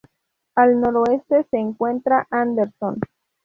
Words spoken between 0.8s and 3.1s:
noreste se encuentra Anderson.